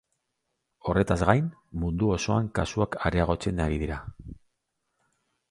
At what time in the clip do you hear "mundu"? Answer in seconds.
1.83-2.09